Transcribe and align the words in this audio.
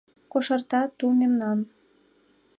Кошарта 0.31 0.81
ту 0.97 1.05
мемнам... 1.19 1.59